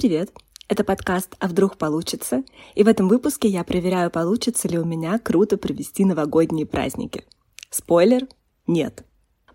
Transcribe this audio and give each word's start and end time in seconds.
Привет! 0.00 0.32
Это 0.66 0.82
подкаст 0.82 1.36
«А 1.40 1.46
вдруг 1.46 1.76
получится?» 1.76 2.42
И 2.74 2.82
в 2.82 2.88
этом 2.88 3.06
выпуске 3.06 3.48
я 3.48 3.64
проверяю, 3.64 4.10
получится 4.10 4.66
ли 4.66 4.78
у 4.78 4.84
меня 4.86 5.18
круто 5.18 5.58
провести 5.58 6.06
новогодние 6.06 6.64
праздники. 6.64 7.26
Спойлер– 7.68 8.26
нет. 8.66 9.04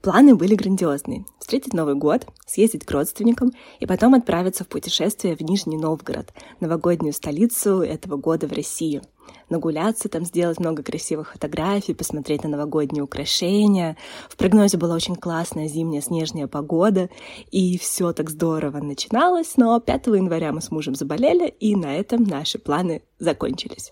Планы 0.05 0.35
были 0.35 0.53
грандиозные. 0.53 1.25
Встретить 1.39 1.73
Новый 1.73 1.95
год, 1.95 2.27
съездить 2.45 2.85
к 2.85 2.91
родственникам 2.91 3.53
и 3.79 3.87
потом 3.87 4.13
отправиться 4.13 4.63
в 4.63 4.67
путешествие 4.67 5.35
в 5.35 5.41
Нижний 5.41 5.77
Новгород, 5.77 6.31
новогоднюю 6.59 7.11
столицу 7.11 7.81
этого 7.81 8.15
года 8.15 8.45
в 8.45 8.53
России. 8.53 9.01
Нагуляться 9.49 10.07
там, 10.07 10.23
сделать 10.23 10.59
много 10.59 10.83
красивых 10.83 11.31
фотографий, 11.31 11.95
посмотреть 11.95 12.43
на 12.43 12.49
новогодние 12.49 13.01
украшения. 13.01 13.97
В 14.29 14.37
прогнозе 14.37 14.77
была 14.77 14.93
очень 14.93 15.15
классная 15.15 15.67
зимняя 15.67 16.03
снежная 16.03 16.45
погода, 16.45 17.09
и 17.49 17.79
все 17.79 18.13
так 18.13 18.29
здорово 18.29 18.77
начиналось, 18.81 19.57
но 19.57 19.79
5 19.79 20.05
января 20.05 20.51
мы 20.51 20.61
с 20.61 20.69
мужем 20.69 20.93
заболели, 20.93 21.47
и 21.47 21.75
на 21.75 21.95
этом 21.95 22.25
наши 22.25 22.59
планы 22.59 23.01
закончились. 23.17 23.91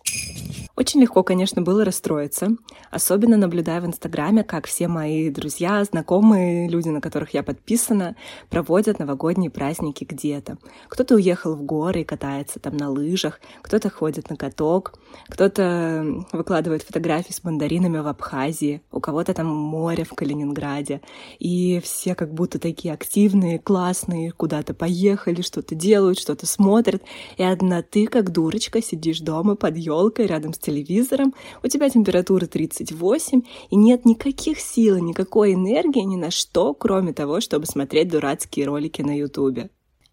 Очень 0.76 1.02
легко, 1.02 1.22
конечно, 1.22 1.62
было 1.62 1.86
расстроиться, 1.86 2.48
особенно 2.90 3.38
наблюдая 3.38 3.80
в 3.80 3.86
Инстаграме, 3.86 4.44
как 4.44 4.66
все 4.66 4.88
мои 4.88 5.30
друзья, 5.30 5.84
знакомые, 5.84 6.68
люди, 6.68 6.90
на 6.90 7.00
которых 7.00 7.36
я 7.36 7.44
подписана, 7.44 8.16
проводят 8.50 8.98
новогодние 8.98 9.52
праздники 9.52 10.04
где-то. 10.04 10.58
Кто-то 10.88 11.14
уехал 11.14 11.55
в 11.55 11.62
горы 11.62 12.02
и 12.02 12.03
катается 12.03 12.59
там 12.59 12.75
на 12.75 12.89
лыжах, 12.89 13.39
кто-то 13.61 13.92
ходит 13.92 14.31
на 14.31 14.36
каток, 14.36 14.95
кто-то 15.28 16.25
выкладывает 16.31 16.81
фотографии 16.81 17.33
с 17.33 17.44
мандаринами 17.44 18.00
в 18.00 18.08
Абхазии, 18.08 18.81
у 18.92 19.00
кого-то 19.00 19.36
там 19.36 19.45
море 19.45 20.03
в 20.03 20.16
Калининграде. 20.16 21.02
И 21.38 21.81
все 21.83 22.16
как 22.16 22.33
будто 22.33 22.58
такие 22.58 22.95
активные, 22.95 23.59
классные, 23.59 24.31
куда-то 24.31 24.73
поехали, 24.73 25.44
что-то 25.44 25.76
делают, 25.76 26.17
что-то 26.17 26.48
смотрят. 26.48 27.03
И 27.38 27.44
одна 27.44 27.83
ты, 27.83 28.08
как 28.08 28.31
дурочка, 28.31 28.81
сидишь 28.81 29.20
дома 29.20 29.55
под 29.55 29.78
елкой 29.78 30.26
рядом 30.26 30.53
с 30.53 30.62
телевизором, 30.64 31.33
у 31.64 31.67
тебя 31.67 31.89
температура 31.89 32.45
38, 32.47 33.42
и 33.69 33.75
нет 33.75 34.06
никаких 34.06 34.59
сил, 34.59 34.97
никакой 34.97 35.53
энергии 35.53 36.02
ни 36.02 36.16
на 36.16 36.31
что, 36.31 36.73
кроме 36.73 37.14
того, 37.14 37.42
чтобы 37.42 37.66
смотреть 37.66 38.09
дурацкие 38.09 38.66
ролики 38.66 39.02
на 39.02 39.16
Ютубе. 39.17 39.70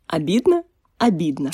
Обидно? 0.06 0.64
Обидно. 0.98 1.50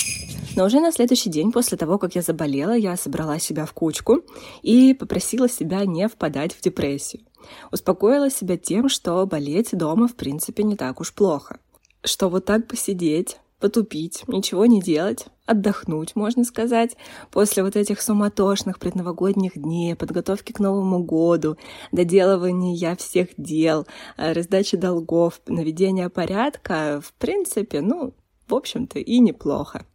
Но 0.57 0.65
уже 0.65 0.81
на 0.81 0.91
следующий 0.91 1.29
день 1.29 1.53
после 1.53 1.77
того, 1.77 1.97
как 1.97 2.15
я 2.15 2.21
заболела, 2.21 2.75
я 2.75 2.97
собрала 2.97 3.39
себя 3.39 3.65
в 3.65 3.73
кучку 3.73 4.23
и 4.61 4.93
попросила 4.93 5.47
себя 5.47 5.85
не 5.85 6.07
впадать 6.09 6.53
в 6.53 6.61
депрессию. 6.61 7.23
Успокоила 7.71 8.29
себя 8.29 8.57
тем, 8.57 8.89
что 8.89 9.25
болеть 9.25 9.69
дома 9.71 10.07
в 10.07 10.15
принципе 10.15 10.63
не 10.63 10.75
так 10.75 10.99
уж 10.99 11.13
плохо. 11.13 11.59
Что 12.03 12.27
вот 12.29 12.45
так 12.45 12.67
посидеть, 12.67 13.37
потупить, 13.59 14.23
ничего 14.27 14.65
не 14.65 14.81
делать, 14.81 15.27
отдохнуть, 15.45 16.15
можно 16.15 16.43
сказать, 16.43 16.95
после 17.31 17.63
вот 17.63 17.75
этих 17.75 18.01
суматошных 18.01 18.79
предновогодних 18.79 19.53
дней, 19.55 19.95
подготовки 19.95 20.51
к 20.51 20.59
Новому 20.59 21.03
году, 21.03 21.57
доделывания 21.91 22.95
всех 22.95 23.29
дел, 23.37 23.87
э, 24.17 24.33
раздачи 24.33 24.77
долгов, 24.77 25.41
наведения 25.47 26.09
порядка, 26.09 27.01
в 27.03 27.13
принципе, 27.13 27.81
ну, 27.81 28.13
в 28.47 28.55
общем-то, 28.55 28.99
и 28.99 29.19
неплохо. 29.19 29.85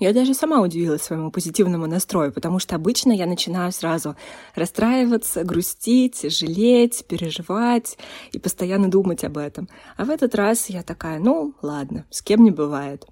Я 0.00 0.14
даже 0.14 0.32
сама 0.32 0.62
удивилась 0.62 1.02
своему 1.02 1.30
позитивному 1.30 1.86
настрою, 1.86 2.32
потому 2.32 2.58
что 2.58 2.74
обычно 2.74 3.12
я 3.12 3.26
начинаю 3.26 3.70
сразу 3.70 4.16
расстраиваться, 4.54 5.44
грустить, 5.44 6.22
жалеть, 6.32 7.04
переживать 7.06 7.98
и 8.32 8.38
постоянно 8.38 8.90
думать 8.90 9.24
об 9.24 9.36
этом. 9.36 9.68
А 9.98 10.06
в 10.06 10.10
этот 10.10 10.34
раз 10.34 10.70
я 10.70 10.82
такая, 10.82 11.18
ну 11.20 11.54
ладно, 11.60 12.06
с 12.08 12.22
кем 12.22 12.44
не 12.44 12.50
бывает. 12.50 13.04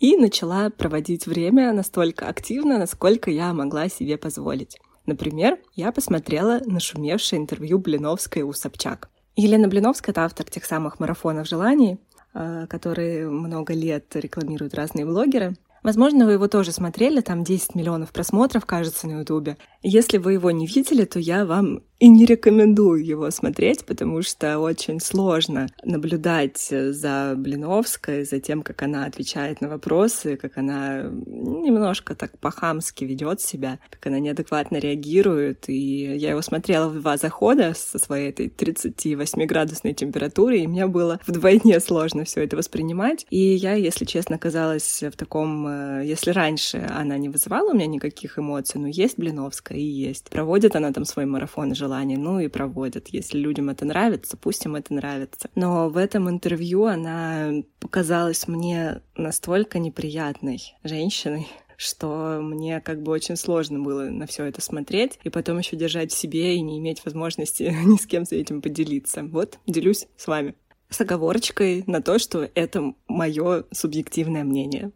И 0.00 0.16
начала 0.16 0.68
проводить 0.70 1.28
время 1.28 1.72
настолько 1.72 2.26
активно, 2.26 2.76
насколько 2.76 3.30
я 3.30 3.54
могла 3.54 3.88
себе 3.88 4.18
позволить. 4.18 4.78
Например, 5.06 5.58
я 5.76 5.92
посмотрела 5.92 6.60
нашумевшее 6.66 7.40
интервью 7.40 7.78
Блиновской 7.78 8.42
у 8.42 8.52
Собчак. 8.52 9.10
Елена 9.36 9.68
Блиновская— 9.68 10.12
это 10.12 10.24
автор 10.24 10.44
тех 10.46 10.64
самых 10.64 10.98
марафонов 10.98 11.46
желаний, 11.46 11.98
э, 12.34 12.66
которые 12.68 13.30
много 13.30 13.74
лет 13.74 14.06
рекламируют 14.16 14.74
разные 14.74 15.06
блогеры. 15.06 15.54
Возможно, 15.82 16.26
вы 16.26 16.32
его 16.32 16.46
тоже 16.46 16.70
смотрели, 16.70 17.20
там 17.20 17.42
10 17.42 17.74
миллионов 17.74 18.12
просмотров, 18.12 18.64
кажется, 18.64 19.08
на 19.08 19.20
Ютубе. 19.20 19.56
Если 19.82 20.18
вы 20.18 20.34
его 20.34 20.50
не 20.50 20.66
видели, 20.66 21.04
то 21.04 21.18
я 21.18 21.44
вам 21.44 21.82
и 22.02 22.08
не 22.08 22.24
рекомендую 22.24 23.06
его 23.06 23.30
смотреть, 23.30 23.84
потому 23.86 24.22
что 24.22 24.58
очень 24.58 24.98
сложно 24.98 25.68
наблюдать 25.84 26.58
за 26.68 27.34
Блиновской, 27.36 28.24
за 28.24 28.40
тем, 28.40 28.62
как 28.62 28.82
она 28.82 29.04
отвечает 29.04 29.60
на 29.60 29.68
вопросы, 29.68 30.36
как 30.36 30.58
она 30.58 31.02
немножко 31.04 32.16
так 32.16 32.36
по-хамски 32.38 33.04
ведет 33.04 33.40
себя, 33.40 33.78
как 33.88 34.04
она 34.08 34.18
неадекватно 34.18 34.78
реагирует. 34.78 35.68
И 35.68 36.16
я 36.16 36.30
его 36.30 36.42
смотрела 36.42 36.88
в 36.88 37.00
два 37.00 37.16
захода 37.18 37.72
со 37.72 38.00
своей 38.00 38.30
этой 38.30 38.48
38-градусной 38.48 39.94
температурой, 39.94 40.62
и 40.62 40.66
мне 40.66 40.88
было 40.88 41.20
вдвойне 41.24 41.78
сложно 41.78 42.24
все 42.24 42.42
это 42.42 42.56
воспринимать. 42.56 43.26
И 43.30 43.38
я, 43.38 43.74
если 43.74 44.06
честно, 44.06 44.34
оказалась 44.34 45.04
в 45.04 45.12
таком... 45.12 45.68
Э, 45.68 46.02
если 46.04 46.32
раньше 46.32 46.84
она 46.90 47.16
не 47.16 47.28
вызывала 47.28 47.70
у 47.70 47.74
меня 47.74 47.86
никаких 47.86 48.40
эмоций, 48.40 48.80
но 48.80 48.88
есть 48.88 49.18
Блиновская 49.18 49.78
и 49.78 49.84
есть. 49.84 50.30
Проводит 50.30 50.74
она 50.74 50.90
там 50.92 51.04
свой 51.04 51.26
марафон 51.26 51.70
и 51.70 51.76
желание, 51.92 52.18
ну 52.18 52.40
и 52.40 52.48
проводят. 52.48 53.08
Если 53.08 53.38
людям 53.38 53.68
это 53.68 53.84
нравится, 53.84 54.36
пусть 54.36 54.64
им 54.64 54.76
это 54.76 54.94
нравится. 54.94 55.50
Но 55.54 55.88
в 55.88 55.96
этом 55.96 56.28
интервью 56.28 56.86
она 56.86 57.52
показалась 57.80 58.48
мне 58.48 59.02
настолько 59.14 59.78
неприятной 59.78 60.74
женщиной, 60.84 61.46
что 61.76 62.40
мне 62.40 62.80
как 62.80 63.02
бы 63.02 63.12
очень 63.12 63.36
сложно 63.36 63.80
было 63.80 64.04
на 64.04 64.26
все 64.26 64.44
это 64.44 64.62
смотреть 64.62 65.18
и 65.22 65.28
потом 65.28 65.58
еще 65.58 65.76
держать 65.76 66.12
в 66.12 66.18
себе 66.18 66.56
и 66.56 66.60
не 66.60 66.78
иметь 66.78 67.04
возможности 67.04 67.64
ни 67.84 67.96
с 67.96 68.06
кем 68.06 68.24
с 68.24 68.32
этим 68.32 68.62
поделиться. 68.62 69.22
Вот, 69.24 69.58
делюсь 69.66 70.06
с 70.16 70.26
вами. 70.26 70.54
С 70.88 71.00
оговорочкой 71.00 71.84
на 71.86 72.02
то, 72.02 72.18
что 72.18 72.48
это 72.54 72.94
мое 73.08 73.64
субъективное 73.70 74.44
мнение. 74.44 74.92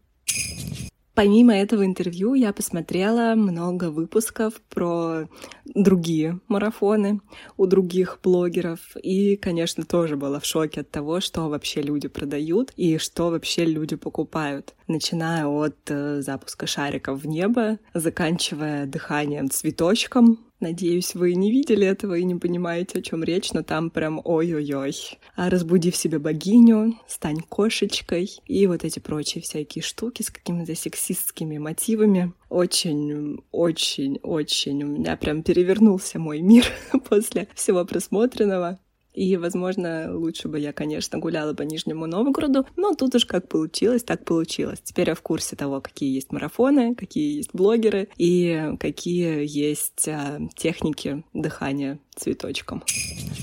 Помимо 1.16 1.54
этого 1.54 1.87
интервью 1.87 2.34
я 2.34 2.53
посмотрела 2.53 3.34
много 3.37 3.91
выпусков 3.91 4.60
про 4.69 5.31
другие 5.65 6.41
марафоны 6.47 7.22
у 7.56 7.65
других 7.65 8.19
блогеров 8.22 8.94
и, 9.03 9.37
конечно, 9.37 9.87
тоже 9.87 10.16
была 10.16 10.41
в 10.41 10.44
шоке 10.44 10.82
от 10.82 10.91
того, 10.91 11.21
что 11.21 11.49
вообще 11.49 11.81
люди 11.81 12.06
продают 12.06 12.71
и 12.77 12.99
что 12.99 13.31
вообще 13.31 13.65
люди 13.65 13.97
покупают. 13.97 14.75
Начиная 14.88 15.47
от 15.47 15.78
э, 15.88 16.21
запуска 16.21 16.66
шариков 16.66 17.22
в 17.22 17.27
небо, 17.27 17.78
заканчивая 17.94 18.84
дыханием 18.84 19.48
цветочком, 19.48 20.47
Надеюсь, 20.58 21.14
вы 21.14 21.34
не 21.34 21.50
видели 21.50 21.86
этого 21.86 22.14
и 22.14 22.24
не 22.24 22.34
понимаете, 22.34 22.98
о 22.98 23.02
чем 23.02 23.22
речь, 23.22 23.52
но 23.52 23.62
там 23.62 23.90
прям 23.90 24.20
ой-ой-ой. 24.24 24.94
А 25.34 25.50
разбуди 25.50 25.90
в 25.90 25.96
себе 25.96 26.18
богиню, 26.18 26.98
стань 27.06 27.40
кошечкой 27.40 28.30
и 28.46 28.66
вот 28.66 28.84
эти 28.84 28.98
прочие 28.98 29.42
всякие 29.42 29.82
штуки 29.82 30.22
с 30.22 30.30
какими-то 30.30 30.74
сексистскими 30.74 31.58
мотивами. 31.58 32.32
Очень, 32.48 33.40
очень, 33.52 34.18
очень 34.22 34.82
у 34.82 34.86
меня 34.86 35.16
прям 35.16 35.42
перевернулся 35.42 36.18
мой 36.18 36.40
мир 36.40 36.64
после 37.08 37.48
всего 37.54 37.84
просмотренного. 37.84 38.78
И, 39.16 39.38
возможно, 39.38 40.10
лучше 40.15 40.47
бы 40.47 40.60
я, 40.60 40.75
конечно, 40.75 41.19
гуляла 41.19 41.54
по 41.54 41.62
Нижнему 41.62 42.04
Новгороду, 42.06 42.66
но 42.77 42.95
тут 42.95 43.15
уж 43.15 43.24
как 43.24 43.48
получилось, 43.48 44.04
так 44.04 44.27
получилось. 44.27 44.80
Теперь 44.84 45.09
я 45.09 45.15
в 45.15 45.22
курсе 45.22 45.57
того, 45.57 45.80
какие 45.80 46.15
есть 46.15 46.33
марафоны, 46.33 46.95
какие 46.95 47.39
есть 47.39 47.54
блогеры 47.54 48.09
и 48.18 48.72
какие 48.78 49.47
есть 49.48 50.07
а, 50.07 50.39
техники 50.54 51.24
дыхания 51.33 51.98
цветочком. 52.15 52.83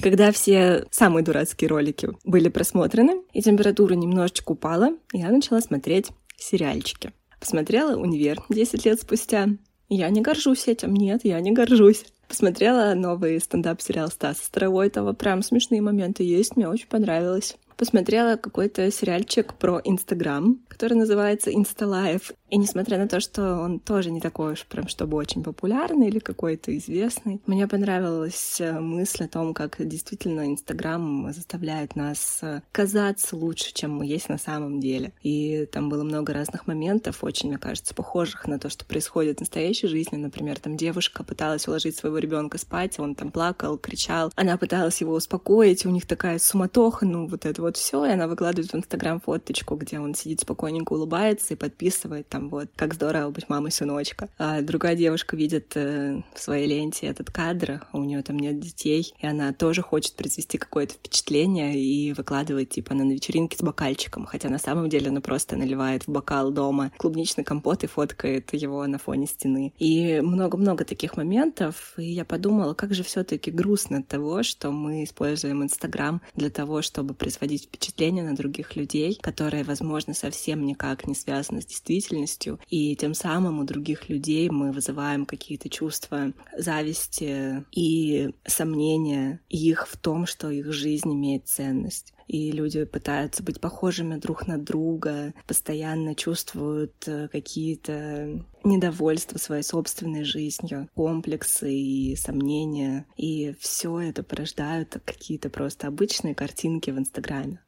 Когда 0.04 0.32
все 0.32 0.86
самые 0.92 1.24
дурацкие 1.24 1.70
ролики 1.70 2.10
были 2.24 2.50
просмотрены, 2.50 3.24
и 3.34 3.42
температура 3.42 3.96
немножечко 3.96 4.52
упала, 4.52 4.92
я 5.12 5.32
начала 5.32 5.60
смотреть 5.60 6.12
сериальчики. 6.38 7.14
Посмотрела 7.40 7.98
«Универ» 7.98 8.44
10 8.48 8.86
лет 8.86 9.02
спустя. 9.02 9.50
Я 9.90 10.10
не 10.10 10.22
горжусь 10.22 10.68
этим, 10.68 10.94
нет, 10.94 11.22
я 11.24 11.40
не 11.40 11.52
горжусь. 11.52 12.06
Посмотрела 12.34 12.96
новый 12.96 13.40
стендап-сериал 13.40 14.08
Стаса 14.08 14.44
Старовойтова. 14.44 15.14
Прям 15.14 15.44
смешные 15.44 15.84
моменты 15.84 16.24
есть, 16.24 16.56
мне 16.56 16.68
очень 16.68 16.88
понравилось. 16.88 17.58
Посмотрела 17.78 18.38
какой-то 18.38 18.90
сериальчик 18.92 19.54
про 19.54 19.80
Инстаграм, 19.84 20.60
который 20.68 20.96
называется 20.96 21.54
Инсталайф. 21.54 22.32
И 22.54 22.58
несмотря 22.58 23.00
на 23.00 23.08
то, 23.08 23.20
что 23.20 23.56
он 23.56 23.80
тоже 23.80 24.12
не 24.12 24.22
такой 24.22 24.54
уж 24.54 24.68
прям, 24.68 24.88
чтобы 24.88 25.18
очень 25.18 25.42
популярный 25.42 26.10
или 26.10 26.20
какой-то 26.20 26.78
известный, 26.78 27.42
мне 27.48 27.68
понравилась 27.68 28.62
э, 28.62 28.80
мысль 28.80 29.24
о 29.24 29.28
том, 29.28 29.56
как 29.56 29.78
действительно 29.80 30.46
Инстаграм 30.46 31.34
заставляет 31.34 31.96
нас 31.96 32.42
э, 32.44 32.62
казаться 32.72 33.36
лучше, 33.36 33.74
чем 33.74 33.96
мы 33.96 34.06
есть 34.06 34.30
на 34.30 34.38
самом 34.38 34.80
деле. 34.80 35.14
И 35.24 35.68
там 35.72 35.90
было 35.90 36.04
много 36.04 36.32
разных 36.32 36.68
моментов, 36.68 37.24
очень, 37.24 37.50
мне 37.50 37.58
кажется, 37.58 37.96
похожих 37.96 38.48
на 38.48 38.60
то, 38.60 38.70
что 38.70 38.86
происходит 38.86 39.38
в 39.38 39.40
настоящей 39.40 39.88
жизни. 39.88 40.18
Например, 40.18 40.60
там 40.60 40.78
девушка 40.78 41.24
пыталась 41.24 41.68
уложить 41.68 41.96
своего 41.96 42.20
ребенка 42.20 42.60
спать, 42.60 43.00
он 43.00 43.16
там 43.16 43.32
плакал, 43.32 43.80
кричал. 43.80 44.32
Она 44.36 44.58
пыталась 44.58 45.02
его 45.02 45.16
успокоить, 45.16 45.88
у 45.88 45.90
них 45.90 46.06
такая 46.06 46.38
суматоха, 46.38 47.04
ну 47.04 47.26
вот 47.26 47.48
это 47.48 47.64
вот 47.64 47.78
все, 47.78 48.06
и 48.06 48.12
она 48.12 48.28
выкладывает 48.28 48.72
в 48.72 48.76
Инстаграм 48.76 49.20
фоточку, 49.20 49.76
где 49.76 50.00
он 50.00 50.14
сидит 50.14 50.42
спокойненько, 50.42 50.94
улыбается 50.94 51.56
и 51.56 51.58
подписывает 51.58 52.30
там 52.30 52.43
вот, 52.50 52.70
как 52.76 52.94
здорово 52.94 53.32
быть 53.32 53.50
мамой 53.50 53.72
сыночка. 53.72 54.30
А 54.38 54.62
другая 54.62 54.96
девушка 54.96 55.36
видит 55.36 55.74
э, 55.76 56.22
в 56.34 56.40
своей 56.40 56.68
ленте 56.68 57.08
этот 57.08 57.32
кадр, 57.32 57.86
у 57.94 58.04
нее 58.04 58.22
там 58.24 58.38
нет 58.38 58.60
детей, 58.60 59.14
и 59.20 59.26
она 59.26 59.54
тоже 59.54 59.82
хочет 59.82 60.16
произвести 60.16 60.58
какое-то 60.58 60.96
впечатление 60.96 61.80
и 61.80 62.14
выкладывает, 62.14 62.70
типа, 62.70 62.94
она 62.94 63.04
на 63.04 63.12
вечеринке 63.12 63.58
с 63.58 63.62
бокальчиком, 63.62 64.26
хотя 64.26 64.50
на 64.50 64.60
самом 64.60 64.90
деле 64.90 65.10
она 65.10 65.22
просто 65.22 65.56
наливает 65.56 66.04
в 66.04 66.12
бокал 66.12 66.52
дома 66.52 66.92
клубничный 66.98 67.44
компот 67.44 67.84
и 67.84 67.88
фоткает 67.88 68.54
его 68.54 68.86
на 68.88 68.98
фоне 68.98 69.28
стены. 69.28 69.74
И 69.80 70.22
много-много 70.22 70.86
таких 70.86 71.18
моментов, 71.18 71.94
и 71.98 72.06
я 72.06 72.26
подумала, 72.26 72.74
как 72.74 72.94
же 72.94 73.04
все 73.04 73.24
таки 73.24 73.52
грустно 73.52 74.00
от 74.00 74.08
того, 74.08 74.44
что 74.44 74.72
мы 74.72 75.04
используем 75.04 75.64
Инстаграм 75.64 76.22
для 76.36 76.50
того, 76.50 76.82
чтобы 76.82 77.14
производить 77.14 77.66
впечатление 77.66 78.24
на 78.24 78.36
других 78.36 78.76
людей, 78.76 79.18
которые, 79.22 79.64
возможно, 79.64 80.14
совсем 80.14 80.66
никак 80.66 81.08
не 81.08 81.16
связаны 81.16 81.62
с 81.62 81.66
действительностью, 81.66 82.23
и 82.70 82.96
тем 82.96 83.14
самым 83.14 83.60
у 83.60 83.64
других 83.64 84.10
людей 84.10 84.50
мы 84.50 84.72
вызываем 84.72 85.26
какие-то 85.26 85.70
чувства 85.70 86.34
зависти 86.58 87.66
и 87.72 88.34
сомнения 88.46 89.42
их 89.50 89.88
в 89.88 89.98
том, 89.98 90.26
что 90.26 90.50
их 90.50 90.72
жизнь 90.74 91.14
имеет 91.14 91.48
ценность 91.48 92.14
и 92.28 92.52
люди 92.52 92.84
пытаются 92.86 93.44
быть 93.44 93.60
похожими 93.60 94.16
друг 94.16 94.48
на 94.48 94.58
друга, 94.58 95.34
постоянно 95.48 96.16
чувствуют 96.16 97.08
э, 97.08 97.28
какие-то 97.28 98.44
недовольства 98.64 99.38
своей 99.38 99.64
собственной 99.64 100.24
жизнью, 100.24 100.90
комплексы 100.96 101.72
и 101.72 102.16
сомнения. 102.16 103.06
И 103.18 103.56
все 103.60 104.00
это 104.00 104.24
порождают 104.24 104.98
какие-то 105.06 105.50
просто 105.50 105.88
обычные 105.88 106.36
картинки 106.36 106.90
в 106.92 106.98
Инстаграме. 106.98 107.60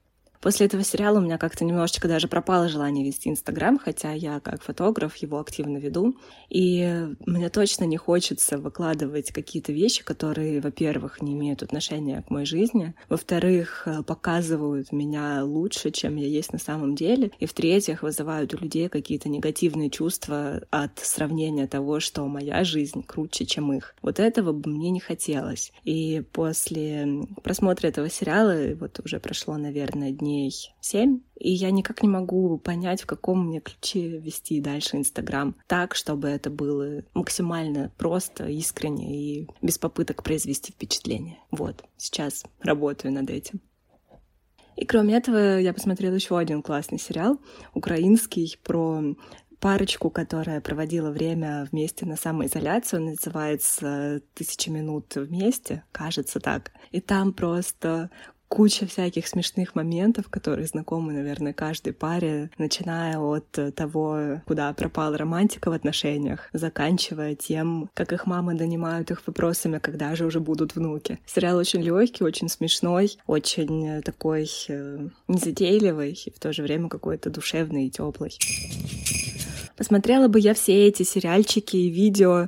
После 0.45 0.67
этого 0.67 0.83
сериала 0.83 1.17
у 1.17 1.21
меня 1.21 1.39
как-то 1.39 1.65
немножечко 1.65 2.07
даже 2.07 2.27
пропало 2.27 2.69
желание 2.69 3.03
вести 3.03 3.31
Инстаграм, 3.31 3.79
хотя 3.79 4.11
я 4.11 4.39
как 4.39 4.61
фотограф 4.61 5.15
его 5.15 5.39
активно 5.39 5.79
веду. 5.79 6.19
И 6.51 7.07
мне 7.25 7.49
точно 7.49 7.85
не 7.85 7.97
хочется 7.97 8.59
выкладывать 8.59 9.31
какие-то 9.31 9.71
вещи, 9.71 10.03
которые, 10.03 10.61
во-первых, 10.61 11.23
не 11.23 11.33
имеют 11.33 11.63
отношения 11.63 12.21
к 12.21 12.29
моей 12.29 12.45
жизни, 12.45 12.93
во-вторых, 13.09 13.87
показывают 14.05 14.91
меня 14.91 15.43
лучше, 15.43 15.89
чем 15.89 16.15
я 16.15 16.27
есть 16.27 16.53
на 16.53 16.59
самом 16.59 16.93
деле, 16.93 17.31
и 17.39 17.47
в-третьих, 17.47 18.03
вызывают 18.03 18.53
у 18.53 18.57
людей 18.59 18.87
какие-то 18.87 19.29
негативные 19.29 19.89
чувства 19.89 20.61
от 20.69 20.99
сравнения 20.99 21.65
того, 21.65 21.99
что 21.99 22.23
моя 22.27 22.63
жизнь 22.63 23.01
круче, 23.01 23.47
чем 23.47 23.73
их. 23.73 23.95
Вот 24.03 24.19
этого 24.19 24.51
бы 24.51 24.69
мне 24.69 24.91
не 24.91 24.99
хотелось. 24.99 25.73
И 25.85 26.21
после 26.33 27.25
просмотра 27.41 27.87
этого 27.87 28.11
сериала, 28.11 28.75
вот 28.79 28.99
уже 29.03 29.19
прошло, 29.19 29.57
наверное, 29.57 30.11
дней 30.11 30.34
дней 30.35 30.75
семь, 30.81 31.21
и 31.39 31.51
я 31.51 31.71
никак 31.71 32.03
не 32.03 32.09
могу 32.09 32.57
понять, 32.57 33.01
в 33.01 33.05
каком 33.05 33.47
мне 33.47 33.59
ключе 33.59 34.19
вести 34.19 34.59
дальше 34.59 34.97
Инстаграм 34.97 35.55
так, 35.67 35.95
чтобы 35.95 36.27
это 36.27 36.49
было 36.49 37.03
максимально 37.13 37.91
просто, 37.97 38.47
искренне 38.47 39.15
и 39.15 39.47
без 39.61 39.77
попыток 39.77 40.23
произвести 40.23 40.73
впечатление. 40.73 41.39
Вот, 41.51 41.83
сейчас 41.97 42.43
работаю 42.59 43.13
над 43.13 43.29
этим. 43.29 43.61
И 44.75 44.85
кроме 44.85 45.15
этого, 45.15 45.57
я 45.59 45.73
посмотрела 45.73 46.15
еще 46.15 46.37
один 46.37 46.61
классный 46.61 46.99
сериал, 46.99 47.39
украинский, 47.73 48.57
про 48.61 49.15
парочку, 49.61 50.09
которая 50.09 50.59
проводила 50.59 51.11
время 51.11 51.67
вместе 51.71 52.05
на 52.05 52.17
самоизоляцию, 52.17 53.03
называется 53.03 54.21
«Тысяча 54.33 54.69
минут 54.69 55.15
вместе», 55.15 55.83
кажется 55.93 56.41
так. 56.41 56.71
И 56.91 56.99
там 56.99 57.33
просто 57.33 58.11
куча 58.47 58.85
всяких 58.85 59.27
смешных 59.27 59.75
моментов, 59.75 60.29
которые 60.29 60.67
знакомы, 60.67 61.13
наверное, 61.13 61.53
каждой 61.53 61.93
паре, 61.93 62.49
начиная 62.57 63.17
от 63.19 63.75
того, 63.75 64.41
куда 64.45 64.73
пропала 64.73 65.17
романтика 65.17 65.69
в 65.69 65.73
отношениях, 65.73 66.49
заканчивая 66.53 67.35
тем, 67.35 67.89
как 67.93 68.13
их 68.13 68.25
мамы 68.25 68.55
донимают 68.55 69.11
их 69.11 69.25
вопросами, 69.27 69.79
когда 69.79 70.15
же 70.15 70.25
уже 70.25 70.39
будут 70.39 70.75
внуки. 70.75 71.19
Сериал 71.25 71.57
очень 71.57 71.81
легкий, 71.81 72.23
очень 72.23 72.49
смешной, 72.49 73.17
очень 73.27 74.01
такой 74.03 74.49
э, 74.67 75.07
незатейливый 75.27 76.13
и 76.25 76.31
в 76.31 76.39
то 76.39 76.53
же 76.53 76.63
время 76.63 76.89
какой-то 76.89 77.29
душевный 77.29 77.87
и 77.87 77.89
теплый. 77.89 78.37
Посмотрела 79.77 80.27
бы 80.27 80.39
я 80.39 80.53
все 80.53 80.87
эти 80.87 81.03
сериальчики 81.03 81.75
и 81.75 81.89
видео, 81.89 82.47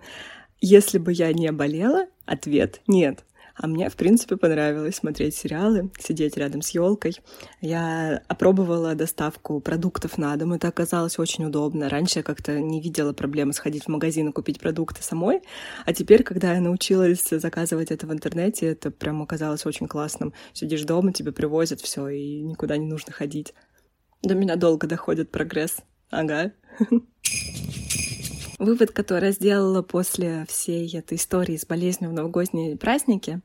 если 0.61 0.97
бы 0.97 1.11
я 1.11 1.33
не 1.33 1.51
болела? 1.51 2.05
Ответ— 2.25 2.81
нет. 2.88 3.23
А 3.57 3.68
мне, 3.68 3.89
в 3.89 3.95
принципе, 3.95 4.38
понравилось 4.38 4.95
смотреть 4.95 5.36
сериалы, 5.36 5.89
сидеть 6.00 6.38
рядом 6.38 6.62
с 6.62 6.69
елкой. 6.69 7.15
Я 7.59 8.21
опробовала 8.27 8.94
доставку 8.94 9.59
продуктов 9.59 10.18
на 10.18 10.36
дом. 10.36 10.54
Это 10.54 10.68
оказалось 10.68 11.18
очень 11.18 11.45
удобно. 11.45 11.89
Раньше 11.89 12.19
я 12.19 12.24
как-то 12.24 12.59
не 12.59 12.80
видела 12.81 13.13
проблемы 13.13 13.54
сходить 13.54 13.86
в 13.86 13.88
магазин 13.88 14.30
и 14.30 14.31
купить 14.31 14.59
продукты 14.59 15.01
самой. 15.01 15.42
А 15.86 15.94
теперь, 15.94 16.24
когда 16.24 16.54
я 16.54 16.62
научилась 16.62 17.27
заказывать 17.30 17.92
это 17.92 18.06
в 18.06 18.13
интернете, 18.13 18.68
это 18.68 18.92
прям 18.92 19.24
оказалось 19.24 19.65
очень 19.65 19.88
классным. 19.88 20.33
Сидишь 20.53 20.83
дома, 20.83 21.12
тебе 21.12 21.31
привозят 21.31 21.81
все, 21.81 22.07
и 22.10 22.42
никуда 22.42 22.77
не 22.77 22.86
нужно 22.86 23.12
ходить. 23.12 23.53
До 24.21 24.36
меня 24.36 24.56
долго 24.56 24.88
доходит 24.88 25.31
прогресс. 25.31 25.77
Ага. 26.12 26.51
Вывод, 28.59 28.92
который 28.92 29.25
я 29.25 29.31
сделала 29.31 29.83
после 29.83 30.45
всей 30.50 30.89
этой 30.98 31.18
истории 31.18 31.57
с 31.57 31.65
болезнью 31.65 32.09
в 32.09 32.13
новогодние 32.13 32.75
праздники, 32.75 33.42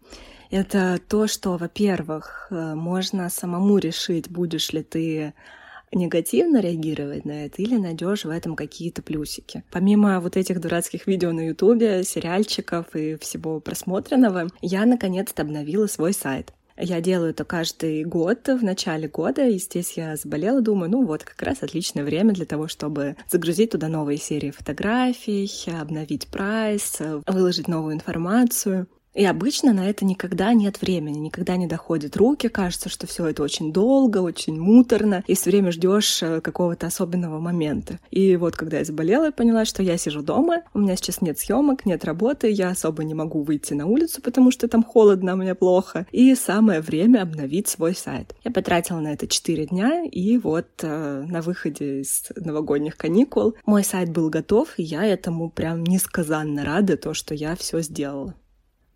это 0.51 0.99
то, 1.07 1.27
что, 1.27 1.57
во-первых, 1.59 2.47
э, 2.51 2.75
можно 2.75 3.29
самому 3.29 3.77
решить, 3.79 4.31
будешь 4.31 4.73
ли 4.73 4.83
ты 4.83 5.35
негативно 5.95 6.61
реагировать 6.61 7.25
на 7.25 7.45
это 7.45 7.61
или 7.61 7.77
найдешь 7.77 8.25
в 8.25 8.31
этом 8.31 8.57
какие-то 8.57 9.03
плюсики. 9.03 9.63
Помимо 9.71 10.21
вот 10.21 10.37
этих 10.37 10.61
дурацких 10.61 11.07
видео 11.07 11.33
на 11.33 11.49
ютубе, 11.49 12.05
сериальчиков 12.05 12.95
и 12.95 13.17
всего 13.17 13.61
просмотренного, 13.61 14.49
я 14.63 14.87
наконец-то 14.87 15.43
обновила 15.43 15.87
свой 15.87 16.15
сайт. 16.15 16.53
Я 16.77 17.01
делаю 17.01 17.31
это 17.31 17.45
каждый 17.45 18.05
год, 18.05 18.49
в 18.49 18.63
начале 18.63 19.09
года, 19.09 19.47
и 19.47 19.59
здесь 19.59 19.93
я 19.97 20.17
заболела, 20.17 20.61
думаю, 20.61 20.91
ну 20.91 21.05
вот, 21.05 21.25
как 21.25 21.43
раз 21.43 21.63
отличное 21.63 22.05
время 22.05 22.33
для 22.33 22.47
того, 22.47 22.69
чтобы 22.69 23.17
загрузить 23.29 23.71
туда 23.71 23.89
новые 23.89 24.19
серии 24.19 24.51
фотографий, 24.51 25.51
обновить 25.81 26.29
прайс, 26.29 26.99
выложить 27.27 27.69
новую 27.69 27.95
информацию. 27.95 28.87
И 29.15 29.25
обычно 29.25 29.73
на 29.73 29.89
это 29.89 30.05
никогда 30.05 30.55
нет 30.55 30.81
времени, 30.81 31.19
никогда 31.19 31.57
не 31.57 31.67
доходят 31.67 32.17
руки, 32.17 32.49
кажется, 32.49 32.89
что 32.89 33.07
все 33.07 33.27
это 33.27 33.43
очень 33.43 33.73
долго, 33.73 34.19
очень 34.19 34.59
муторно, 34.59 35.23
и 35.27 35.35
все 35.35 35.51
время 35.51 35.71
ждешь 35.71 36.23
э, 36.23 36.41
какого-то 36.41 36.87
особенного 36.87 37.39
момента. 37.39 37.99
И 38.11 38.37
вот 38.37 38.57
когда 38.57 38.79
я 38.79 38.85
заболела, 38.85 39.27
я 39.27 39.33
поняла, 39.33 39.67
что 39.67 39.83
я 39.83 39.99
сижу 39.99 40.23
дома, 40.23 40.63
у 40.73 40.79
меня 40.79 40.97
сейчас 40.97 41.21
нет 41.21 41.39
съемок, 41.39 41.85
нет 41.85 42.05
работы, 42.07 42.51
я 42.51 42.71
особо 42.71 43.05
не 43.05 43.13
могу 43.13 43.43
выйти 43.43 43.75
на 43.75 43.87
улицу, 43.87 44.23
потому 44.23 44.51
что 44.51 44.67
там 44.67 44.83
холодно, 44.83 45.37
мне 45.37 45.55
плохо, 45.55 46.07
и 46.11 46.35
самое 46.35 46.81
время 46.81 47.23
обновить 47.23 47.69
свой 47.69 47.95
сайт. 47.95 48.35
Я 48.45 48.51
потратила 48.51 49.01
на 49.01 49.13
это 49.13 49.27
4 49.27 49.67
дня, 49.67 50.05
и 50.05 50.39
вот 50.39 50.69
э, 50.83 51.25
на 51.29 51.43
выходе 51.43 52.01
из 52.01 52.29
новогодних 52.35 52.97
каникул 52.97 53.57
мой 53.67 53.85
сайт 53.85 54.11
был 54.11 54.31
готов, 54.31 54.79
и 54.79 54.83
я 54.83 55.05
этому 55.05 55.51
прям 55.51 55.85
несказанно 55.85 56.65
рада, 56.65 56.97
то, 56.97 57.13
что 57.13 57.35
я 57.35 57.55
все 57.57 57.83
сделала. 57.83 58.35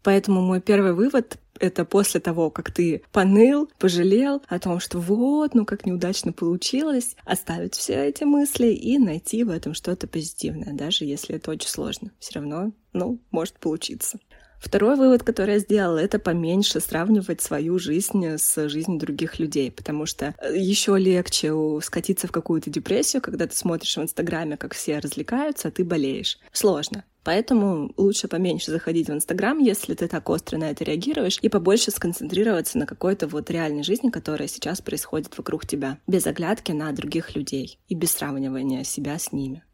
Поэтому 0.07 0.41
мой 0.41 0.61
первый 0.61 0.93
вывод 0.93 1.37
это 1.59 1.85
после 1.85 2.21
того, 2.21 2.49
как 2.49 2.71
ты 2.71 3.03
поныл, 3.11 3.69
пожалел 3.77 4.41
о 4.47 4.61
том, 4.61 4.79
что 4.79 5.01
вот, 5.01 5.55
ну 5.55 5.67
как 5.67 5.85
неудачно 5.85 6.33
получилось, 6.33 7.17
оставить 7.25 7.75
все 7.75 8.07
эти 8.07 8.23
мысли 8.23 8.69
и 8.69 8.99
найти 8.99 9.43
в 9.43 9.51
этом 9.51 9.75
что-то 9.75 10.07
позитивное, 10.07 10.75
даже 10.75 11.05
если 11.05 11.35
это 11.35 11.51
очень 11.51 11.69
сложно. 11.69 12.13
Все 12.21 12.39
равно, 12.39 12.71
ну, 12.93 13.19
может 13.33 13.59
получиться. 13.59 14.21
Второй 14.61 14.95
вывод, 14.95 15.25
который 15.25 15.55
я 15.55 15.59
сделала, 15.59 15.99
это 15.99 16.21
поменьше 16.21 16.79
сравнивать 16.79 17.41
свою 17.41 17.81
жизнь 17.81 18.25
с 18.39 18.69
жизнью 18.69 19.01
других 19.01 19.41
людей, 19.41 19.73
потому 19.73 20.07
что 20.07 20.37
э, 20.39 20.57
еще 20.57 20.97
легче 20.97 21.53
скатиться 21.83 22.29
в 22.29 22.33
какую-то 22.33 22.71
депрессию, 22.71 23.23
когда 23.23 23.49
ты 23.49 23.57
смотришь 23.57 23.97
в 23.97 24.03
Инстаграме, 24.03 24.57
как 24.57 24.75
все 24.75 25.01
развлекаются, 25.01 25.67
а 25.67 25.71
ты 25.73 25.85
болеешь. 25.85 26.39
Сложно. 26.53 27.03
Поэтому 27.27 27.93
лучше 27.97 28.29
поменьше 28.29 28.71
заходить 28.71 29.09
в 29.09 29.13
Инстаграм, 29.13 29.59
если 29.59 29.95
ты 29.95 30.07
так 30.07 30.31
остро 30.31 30.59
на 30.59 30.71
это 30.71 30.85
реагируешь, 30.85 31.41
и 31.43 31.49
побольше 31.49 31.91
сконцентрироваться 31.91 32.79
на 32.79 32.87
какой-то 32.87 33.27
вот 33.27 33.51
реальной 33.51 33.83
жизни, 33.83 34.11
которая 34.11 34.47
сейчас 34.47 34.81
происходит 34.81 35.37
вокруг 35.37 35.67
тебя, 35.67 35.99
без 36.07 36.25
оглядки 36.29 36.71
на 36.71 36.93
других 36.93 37.35
людей 37.35 37.81
и 37.89 37.97
без 37.97 38.13
сравнивания 38.13 38.85
себя 38.85 39.19
с 39.19 39.33
ними. 39.33 39.65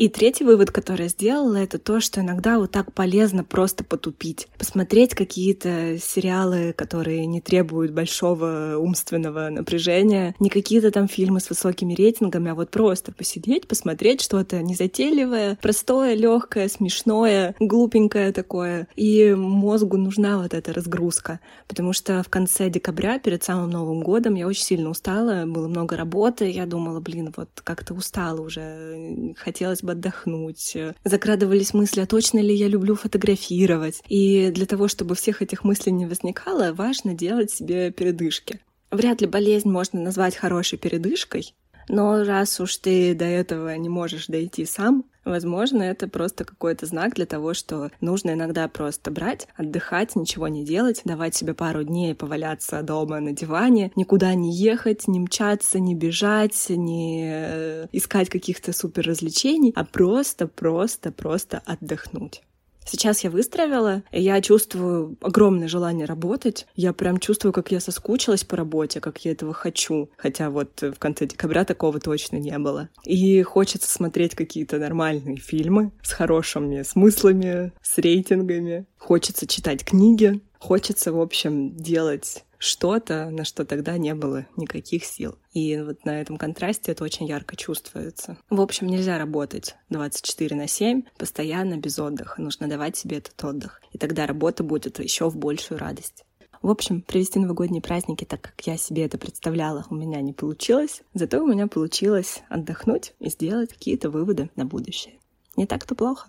И 0.00 0.08
третий 0.08 0.44
вывод, 0.44 0.70
который 0.70 1.02
я 1.02 1.08
сделала, 1.08 1.56
это 1.56 1.78
то, 1.78 2.00
что 2.00 2.22
иногда 2.22 2.58
вот 2.58 2.70
так 2.70 2.90
полезно 2.94 3.44
просто 3.44 3.84
потупить. 3.84 4.48
Посмотреть 4.56 5.14
какие-то 5.14 5.98
сериалы, 5.98 6.72
которые 6.72 7.26
не 7.26 7.42
требуют 7.42 7.92
большого 7.92 8.78
умственного 8.78 9.50
напряжения, 9.50 10.34
не 10.40 10.48
какие-то 10.48 10.90
там 10.90 11.06
фильмы 11.06 11.40
с 11.40 11.50
высокими 11.50 11.92
рейтингами, 11.92 12.50
а 12.50 12.54
вот 12.54 12.70
просто 12.70 13.12
посидеть, 13.12 13.68
посмотреть 13.68 14.22
что-то 14.22 14.62
незатейливое, 14.62 15.58
простое, 15.60 16.14
легкое, 16.14 16.68
смешное, 16.68 17.54
глупенькое 17.60 18.32
такое. 18.32 18.88
И 18.96 19.34
мозгу 19.34 19.98
нужна 19.98 20.38
вот 20.38 20.54
эта 20.54 20.72
разгрузка, 20.72 21.40
потому 21.68 21.92
что 21.92 22.22
в 22.22 22.30
конце 22.30 22.70
декабря, 22.70 23.18
перед 23.18 23.44
самым 23.44 23.68
Новым 23.68 24.00
годом, 24.00 24.34
я 24.34 24.46
очень 24.46 24.64
сильно 24.64 24.88
устала, 24.88 25.44
было 25.44 25.68
много 25.68 25.94
работы, 25.98 26.50
я 26.50 26.64
думала, 26.64 27.00
блин, 27.00 27.34
вот 27.36 27.50
как-то 27.62 27.92
устала 27.92 28.40
уже, 28.40 29.34
хотелось 29.36 29.82
бы 29.82 29.89
отдохнуть. 29.90 30.76
Закрадывались 31.04 31.74
мысли, 31.74 32.00
а 32.00 32.06
точно 32.06 32.38
ли 32.38 32.54
я 32.54 32.68
люблю 32.68 32.94
фотографировать. 32.94 34.02
И 34.08 34.50
для 34.50 34.66
того, 34.66 34.88
чтобы 34.88 35.14
всех 35.14 35.42
этих 35.42 35.64
мыслей 35.64 35.92
не 35.92 36.06
возникало, 36.06 36.72
важно 36.72 37.14
делать 37.14 37.50
себе 37.50 37.90
передышки. 37.90 38.60
Вряд 38.90 39.20
ли 39.20 39.26
болезнь 39.26 39.68
можно 39.68 40.00
назвать 40.00 40.36
хорошей 40.36 40.78
передышкой, 40.78 41.54
но 41.88 42.24
раз 42.24 42.60
уж 42.60 42.76
ты 42.76 43.14
до 43.14 43.24
этого 43.24 43.76
не 43.76 43.88
можешь 43.88 44.26
дойти 44.26 44.64
сам, 44.64 45.04
возможно, 45.24 45.82
это 45.82 46.08
просто 46.08 46.44
какой-то 46.44 46.86
знак 46.86 47.14
для 47.14 47.26
того, 47.26 47.54
что 47.54 47.90
нужно 48.00 48.32
иногда 48.32 48.68
просто 48.68 49.10
брать, 49.10 49.48
отдыхать, 49.56 50.16
ничего 50.16 50.48
не 50.48 50.64
делать, 50.64 51.02
давать 51.04 51.34
себе 51.34 51.54
пару 51.54 51.84
дней 51.84 52.14
поваляться 52.14 52.82
дома 52.82 53.20
на 53.20 53.32
диване, 53.32 53.92
никуда 53.96 54.34
не 54.34 54.52
ехать, 54.52 55.08
не 55.08 55.20
мчаться, 55.20 55.78
не 55.78 55.94
бежать, 55.94 56.66
не 56.70 57.30
э, 57.32 57.86
искать 57.92 58.28
каких-то 58.28 58.72
супер 58.72 59.06
развлечений, 59.06 59.72
а 59.76 59.84
просто, 59.84 60.46
просто, 60.46 61.12
просто 61.12 61.62
отдохнуть. 61.64 62.42
Сейчас 62.90 63.22
я 63.22 63.30
выстроила, 63.30 64.02
и 64.10 64.20
я 64.20 64.40
чувствую 64.42 65.16
огромное 65.20 65.68
желание 65.68 66.06
работать. 66.06 66.66
Я 66.74 66.92
прям 66.92 67.18
чувствую, 67.18 67.52
как 67.52 67.70
я 67.70 67.78
соскучилась 67.78 68.42
по 68.42 68.56
работе, 68.56 68.98
как 69.00 69.24
я 69.24 69.30
этого 69.30 69.54
хочу. 69.54 70.10
Хотя 70.16 70.50
вот 70.50 70.82
в 70.82 70.98
конце 70.98 71.26
декабря 71.26 71.64
такого 71.64 72.00
точно 72.00 72.38
не 72.38 72.58
было. 72.58 72.88
И 73.04 73.42
хочется 73.42 73.88
смотреть 73.88 74.34
какие-то 74.34 74.78
нормальные 74.78 75.36
фильмы 75.36 75.92
с 76.02 76.10
хорошими 76.10 76.82
смыслами, 76.82 77.72
с 77.80 77.96
рейтингами. 77.98 78.86
Хочется 78.98 79.46
читать 79.46 79.84
книги. 79.84 80.40
Хочется, 80.58 81.12
в 81.12 81.20
общем, 81.20 81.76
делать 81.76 82.44
что-то, 82.60 83.30
на 83.30 83.44
что 83.44 83.64
тогда 83.64 83.96
не 83.96 84.14
было 84.14 84.46
никаких 84.56 85.04
сил. 85.06 85.36
И 85.52 85.80
вот 85.80 86.04
на 86.04 86.20
этом 86.20 86.36
контрасте 86.36 86.92
это 86.92 87.02
очень 87.02 87.26
ярко 87.26 87.56
чувствуется. 87.56 88.36
В 88.50 88.60
общем, 88.60 88.86
нельзя 88.86 89.18
работать 89.18 89.76
24 89.88 90.54
на 90.54 90.68
7 90.68 91.02
постоянно 91.16 91.78
без 91.78 91.98
отдыха. 91.98 92.40
Нужно 92.40 92.68
давать 92.68 92.96
себе 92.96 93.16
этот 93.16 93.42
отдых. 93.42 93.80
И 93.92 93.98
тогда 93.98 94.26
работа 94.26 94.62
будет 94.62 95.00
еще 95.00 95.30
в 95.30 95.36
большую 95.36 95.78
радость. 95.78 96.24
В 96.60 96.68
общем, 96.68 97.00
провести 97.00 97.38
новогодние 97.38 97.80
праздники 97.80 98.26
так, 98.26 98.42
как 98.42 98.66
я 98.66 98.76
себе 98.76 99.06
это 99.06 99.16
представляла, 99.16 99.86
у 99.88 99.94
меня 99.94 100.20
не 100.20 100.34
получилось. 100.34 101.00
Зато 101.14 101.42
у 101.42 101.46
меня 101.46 101.66
получилось 101.66 102.42
отдохнуть 102.50 103.14
и 103.18 103.30
сделать 103.30 103.70
какие-то 103.70 104.10
выводы 104.10 104.50
на 104.56 104.66
будущее. 104.66 105.14
Не 105.56 105.66
так-то 105.66 105.94
плохо. 105.94 106.28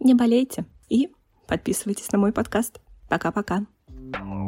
Не 0.00 0.14
болейте 0.14 0.64
и 0.88 1.12
подписывайтесь 1.46 2.10
на 2.10 2.18
мой 2.18 2.32
подкаст. 2.32 2.80
Пока-пока. 3.10 3.66
thank 4.12 4.24
you 4.24 4.41